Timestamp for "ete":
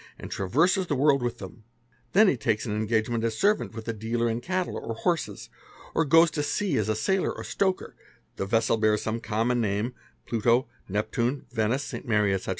12.33-12.49